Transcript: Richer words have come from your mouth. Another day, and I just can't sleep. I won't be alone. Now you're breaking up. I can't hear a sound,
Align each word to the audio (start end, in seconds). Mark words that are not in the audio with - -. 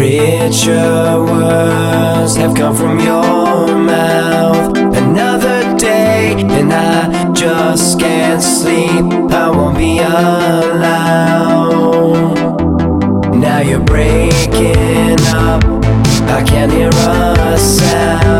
Richer 0.00 1.20
words 1.28 2.34
have 2.36 2.54
come 2.54 2.74
from 2.74 3.00
your 3.00 3.76
mouth. 3.76 4.74
Another 4.96 5.76
day, 5.76 6.36
and 6.38 6.72
I 6.72 7.30
just 7.34 8.00
can't 8.00 8.42
sleep. 8.42 9.04
I 9.30 9.50
won't 9.50 9.76
be 9.76 9.98
alone. 9.98 10.80
Now 13.38 13.60
you're 13.60 13.84
breaking 13.84 15.20
up. 15.26 15.62
I 16.30 16.42
can't 16.46 16.72
hear 16.72 16.88
a 16.88 17.58
sound, 17.58 18.39